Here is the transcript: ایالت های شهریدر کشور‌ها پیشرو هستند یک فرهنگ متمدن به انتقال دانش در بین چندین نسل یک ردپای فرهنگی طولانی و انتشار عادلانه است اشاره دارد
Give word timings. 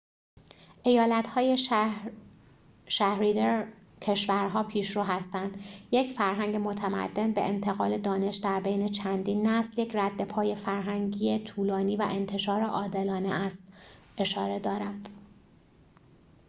ایالت 0.83 1.27
های 1.27 1.57
شهریدر 2.87 3.67
کشور‌ها 4.01 4.63
پیشرو 4.63 5.03
هستند 5.03 5.61
یک 5.91 6.13
فرهنگ 6.17 6.55
متمدن 6.55 7.31
به 7.31 7.41
انتقال 7.41 7.97
دانش 7.97 8.37
در 8.37 8.59
بین 8.59 8.87
چندین 8.89 9.47
نسل 9.47 9.79
یک 9.81 9.95
ردپای 9.95 10.55
فرهنگی 10.55 11.39
طولانی 11.43 11.95
و 11.97 12.07
انتشار 12.09 12.61
عادلانه 12.63 13.33
است 13.33 13.67
اشاره 14.17 14.59
دارد 14.59 15.09